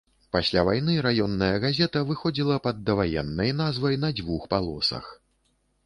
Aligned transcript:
Пасля 0.35 0.61
вайны 0.67 0.95
раённая 1.05 1.59
газета 1.67 2.03
выходзіла 2.13 2.57
пад 2.69 2.83
даваеннай 2.91 3.55
назвай 3.63 4.03
на 4.07 4.15
дзвюх 4.19 4.53
палосах. 4.57 5.17